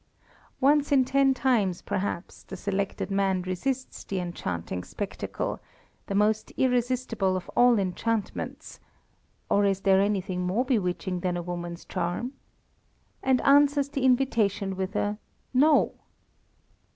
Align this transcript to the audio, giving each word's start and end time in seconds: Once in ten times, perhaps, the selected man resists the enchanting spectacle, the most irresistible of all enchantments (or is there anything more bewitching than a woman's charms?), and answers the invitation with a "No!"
Once 0.59 0.91
in 0.91 1.05
ten 1.05 1.31
times, 1.31 1.83
perhaps, 1.83 2.41
the 2.41 2.57
selected 2.57 3.11
man 3.11 3.43
resists 3.43 4.03
the 4.03 4.17
enchanting 4.19 4.83
spectacle, 4.83 5.59
the 6.07 6.15
most 6.15 6.51
irresistible 6.57 7.37
of 7.37 7.47
all 7.55 7.77
enchantments 7.77 8.79
(or 9.47 9.63
is 9.63 9.81
there 9.81 10.01
anything 10.01 10.41
more 10.41 10.65
bewitching 10.65 11.19
than 11.19 11.37
a 11.37 11.43
woman's 11.43 11.85
charms?), 11.85 12.33
and 13.21 13.41
answers 13.41 13.89
the 13.89 14.03
invitation 14.03 14.75
with 14.75 14.95
a 14.95 15.19
"No!" 15.53 15.93